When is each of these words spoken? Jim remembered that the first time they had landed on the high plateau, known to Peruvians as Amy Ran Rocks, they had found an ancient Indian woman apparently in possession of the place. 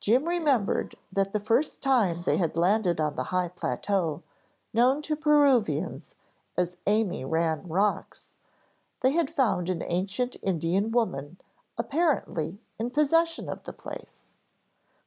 Jim 0.00 0.24
remembered 0.26 0.96
that 1.12 1.34
the 1.34 1.38
first 1.38 1.82
time 1.82 2.22
they 2.22 2.38
had 2.38 2.56
landed 2.56 2.98
on 2.98 3.16
the 3.16 3.24
high 3.24 3.48
plateau, 3.48 4.22
known 4.72 5.02
to 5.02 5.14
Peruvians 5.14 6.14
as 6.56 6.78
Amy 6.86 7.22
Ran 7.22 7.68
Rocks, 7.68 8.32
they 9.02 9.10
had 9.10 9.28
found 9.28 9.68
an 9.68 9.82
ancient 9.86 10.38
Indian 10.40 10.90
woman 10.90 11.38
apparently 11.76 12.62
in 12.78 12.88
possession 12.88 13.46
of 13.50 13.64
the 13.64 13.74
place. 13.74 14.26